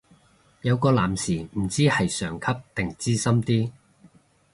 [0.61, 3.69] 有個男士唔知係上級定資深啲